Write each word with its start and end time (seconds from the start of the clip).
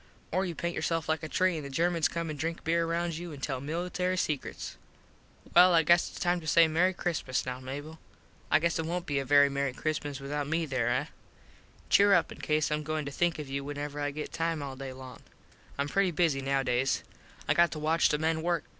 Or 0.31 0.45
you 0.47 0.55
paint 0.55 0.75
yourself 0.75 1.07
like 1.07 1.21
a 1.21 1.27
tree 1.29 1.57
an 1.57 1.63
the 1.63 1.69
Germans 1.69 2.07
come 2.07 2.31
an 2.31 2.35
drink 2.35 2.63
beer 2.63 2.87
round 2.87 3.17
you 3.17 3.31
an 3.33 3.39
tell 3.39 3.61
military 3.61 4.17
sekruts. 4.17 4.75
Well 5.55 5.75
I 5.75 5.83
guess 5.83 6.09
its 6.09 6.19
time 6.19 6.41
to 6.41 6.47
say 6.47 6.67
Mery 6.67 6.95
Xmas 6.99 7.45
now 7.45 7.59
Mable. 7.59 7.99
I 8.49 8.57
guess 8.57 8.79
it 8.79 8.87
wont 8.87 9.05
be 9.05 9.19
a 9.19 9.25
very 9.25 9.47
Mery 9.47 9.73
Xmas 9.73 10.19
withut 10.19 10.49
me 10.49 10.65
there, 10.65 10.89
eh? 10.89 11.05
Cheer 11.91 12.15
up 12.15 12.33
cause 12.41 12.71
Im 12.71 12.81
goin 12.81 13.05
to 13.05 13.11
think 13.11 13.37
of 13.37 13.47
you 13.47 13.63
whenever 13.63 13.99
I 13.99 14.09
get 14.09 14.33
time 14.33 14.63
all 14.63 14.75
day 14.75 14.91
long. 14.91 15.19
Im 15.77 15.87
pretty 15.87 16.09
busy 16.09 16.41
nowdays. 16.41 17.03
I 17.47 17.53
got 17.53 17.69
to 17.73 17.77
watch 17.77 18.09
the 18.09 18.17
men 18.17 18.41
work. 18.41 18.63